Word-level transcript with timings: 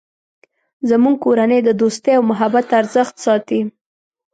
زموږ 0.89 1.15
کورنۍ 1.25 1.59
د 1.63 1.69
دوستۍ 1.81 2.11
او 2.17 2.23
محبت 2.31 2.67
ارزښت 2.79 3.15
ساتی 3.25 3.61